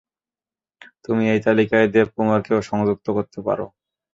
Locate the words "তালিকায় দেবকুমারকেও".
1.45-2.59